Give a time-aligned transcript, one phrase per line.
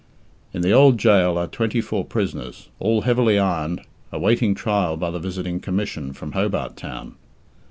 [0.51, 3.81] In the old gaol are twenty four prisoners, all heavily ironed,
[4.11, 7.13] awaiting trial by the visiting Commission, from Hobart Town.